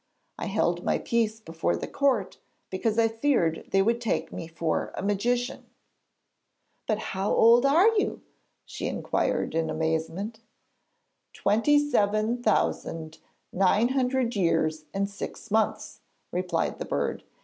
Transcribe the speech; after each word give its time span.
I 0.39 0.47
held 0.47 0.83
my 0.83 0.97
peace 0.97 1.39
before 1.39 1.75
the 1.75 1.85
court 1.87 2.39
because 2.71 2.97
I 2.97 3.07
feared 3.07 3.67
they 3.69 3.83
would 3.83 4.01
take 4.01 4.33
me 4.33 4.47
for 4.47 4.91
a 4.95 5.03
magician.' 5.03 5.67
'But 6.87 6.97
how 7.13 7.31
old 7.31 7.67
are 7.67 7.87
you?' 7.89 8.23
she 8.65 8.87
inquired 8.87 9.53
in 9.53 9.69
amazement. 9.69 10.39
'Twenty 11.33 11.77
seven 11.87 12.41
thousand 12.41 13.19
nine 13.53 13.89
hundred 13.89 14.35
years 14.35 14.85
and 14.91 15.07
six 15.07 15.51
months,' 15.51 16.01
replied 16.31 16.79
the 16.79 16.85
bird. 16.85 17.23